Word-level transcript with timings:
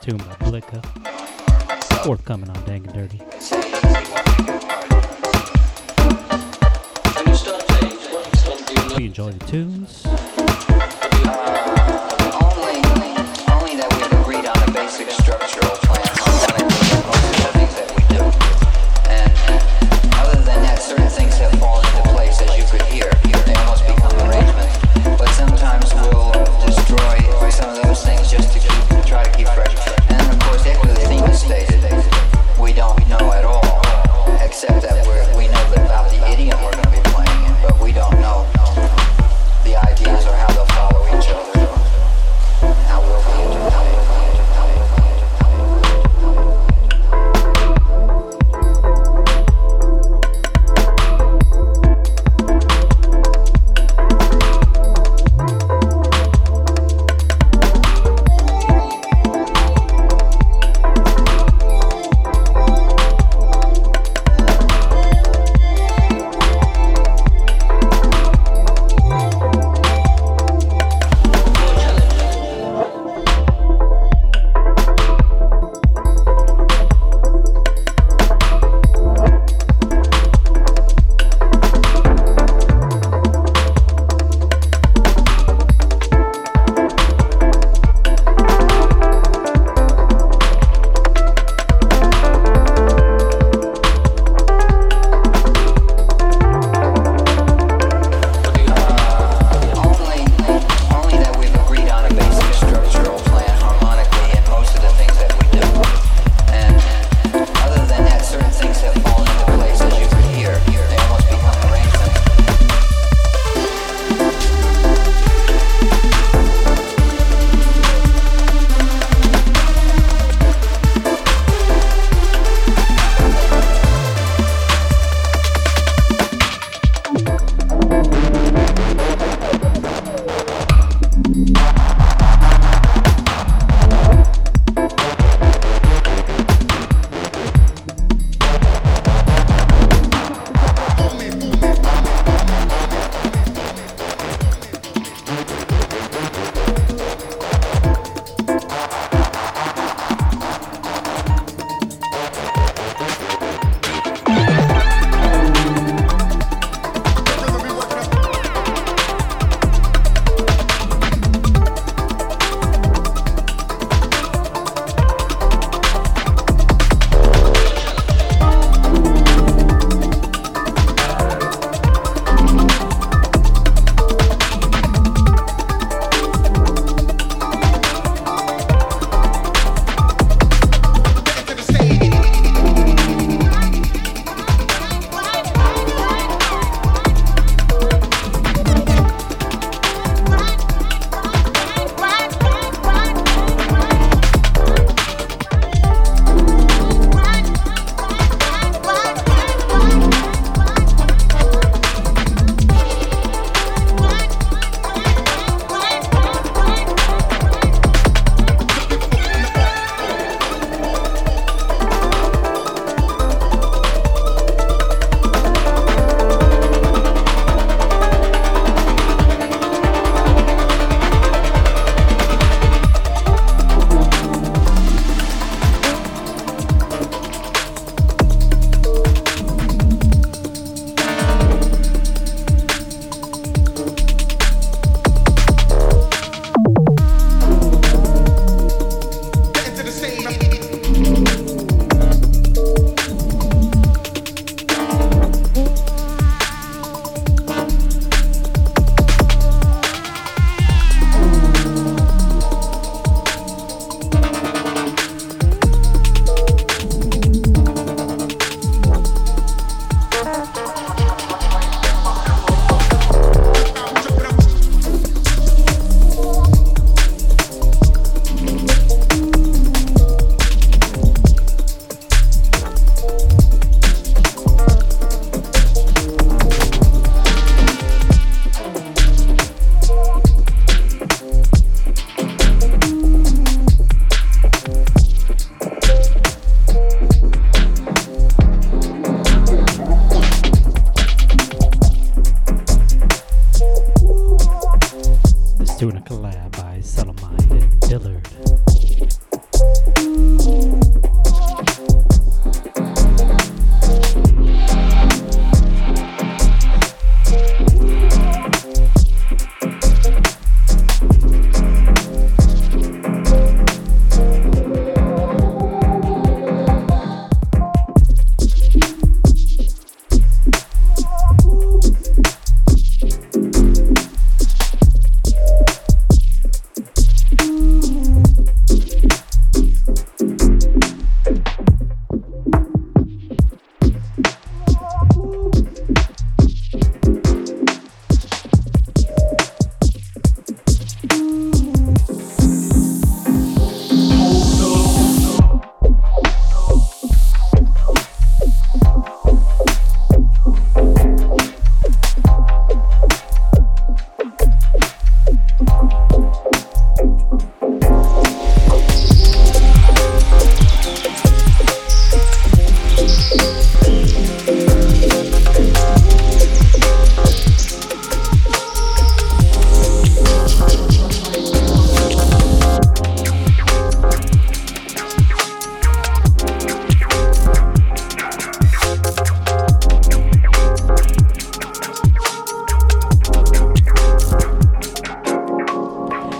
tune 0.00 0.16
by 0.16 0.34
Blicka. 0.36 0.82
Forthcoming 2.04 2.48
on 2.48 2.64
Dank 2.64 2.86
'N' 2.86 2.94
Dirty. 2.94 3.29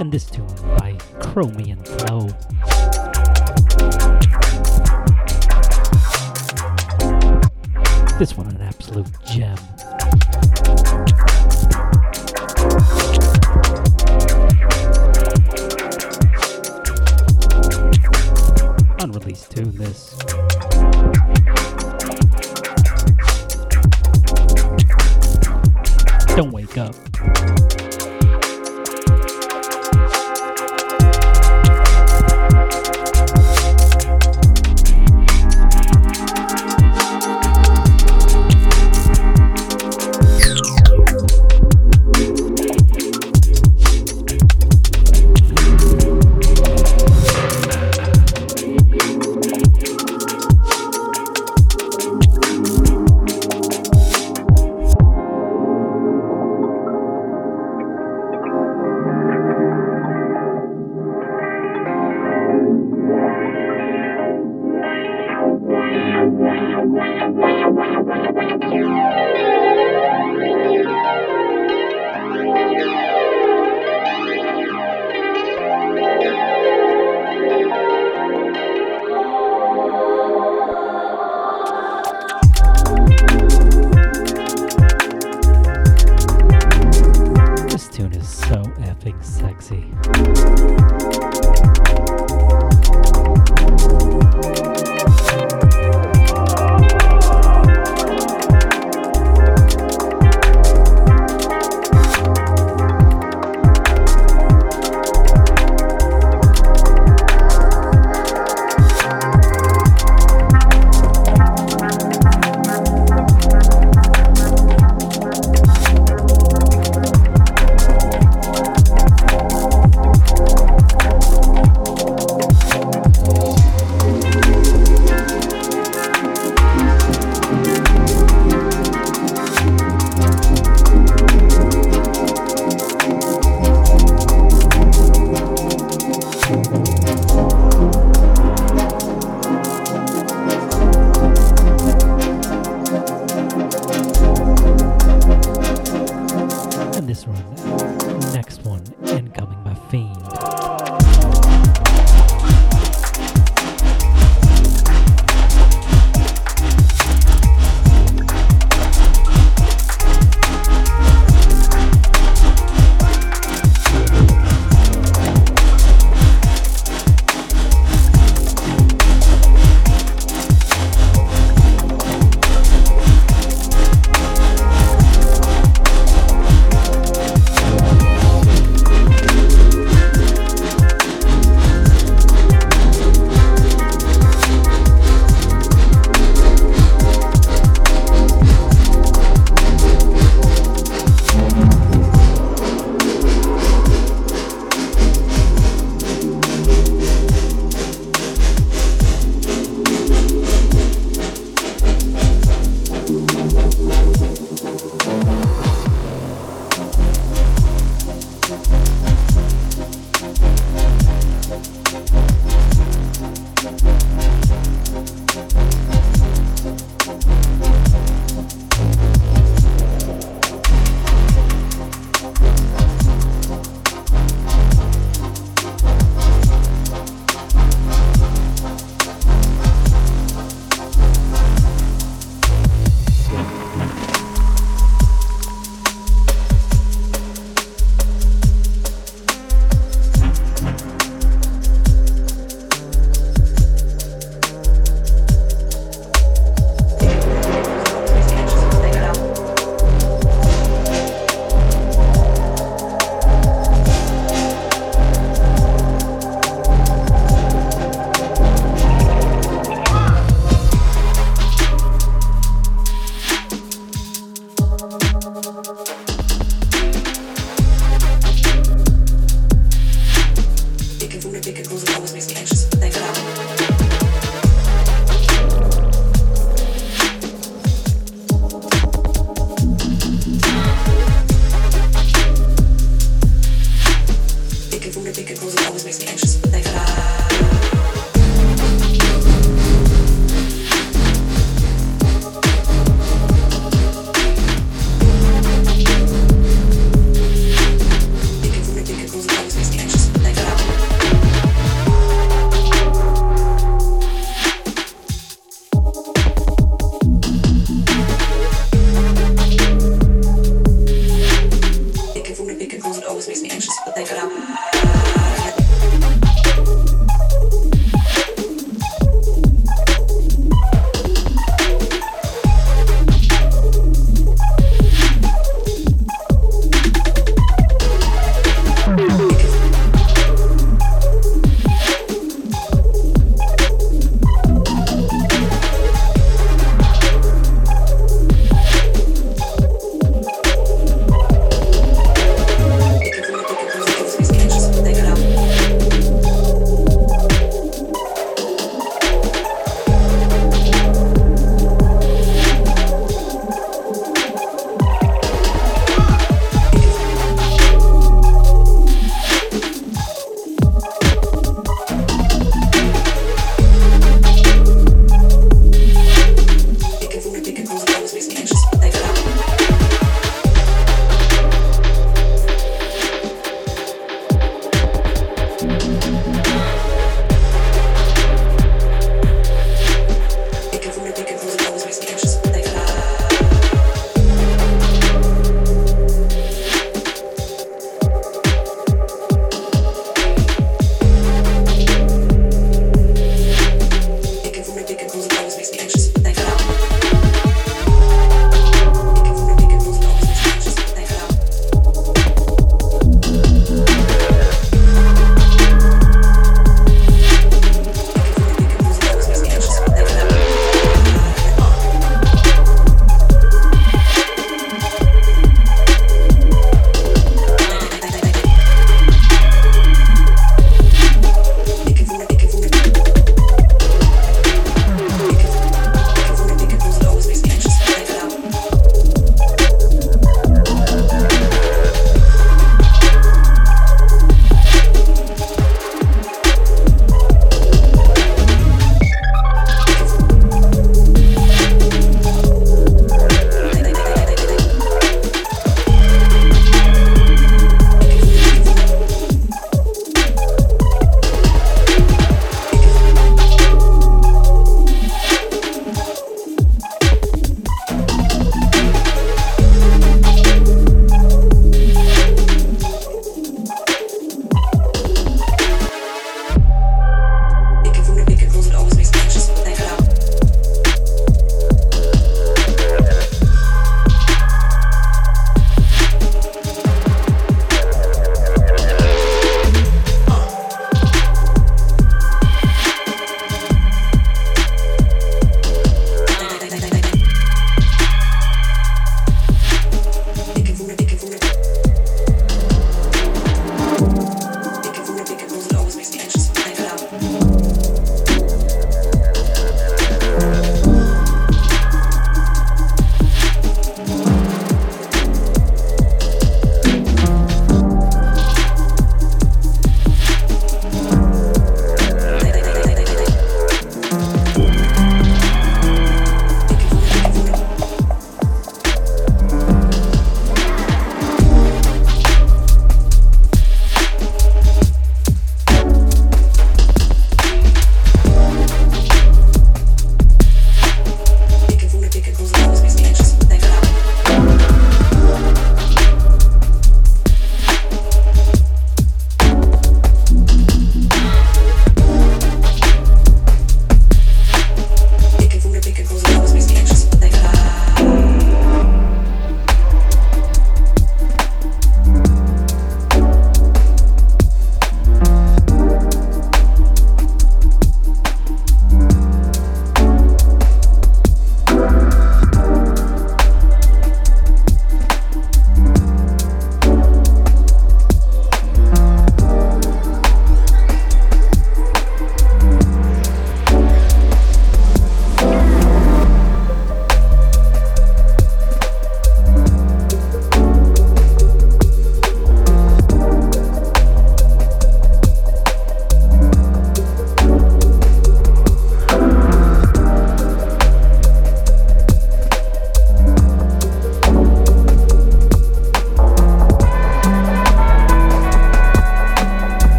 and 0.00 0.10
this 0.10 0.24
tune 0.24 0.46
by 0.78 0.94
Khromi 1.18 1.72
and 1.72 1.86
FLO. 1.86 2.26
This 8.18 8.34
one 8.36 8.48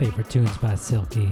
favorite 0.00 0.30
tunes 0.30 0.56
by 0.56 0.74
Silkie. 0.74 1.28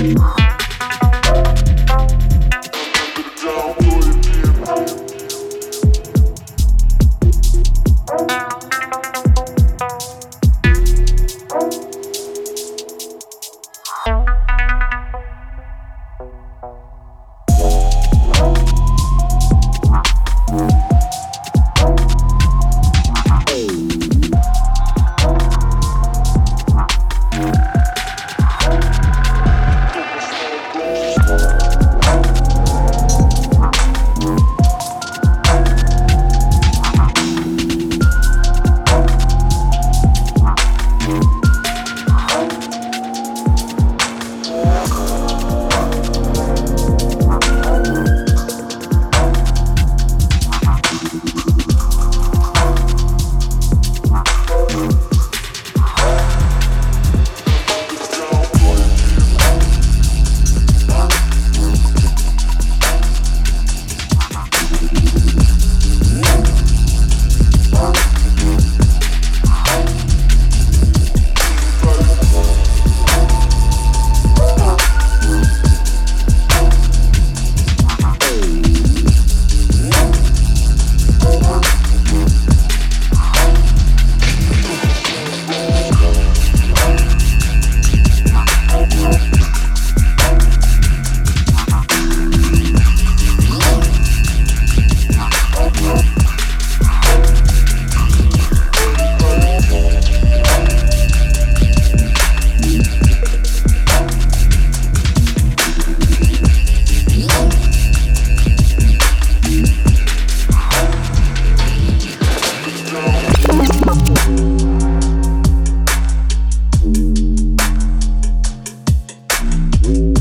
Bye. 0.00 0.39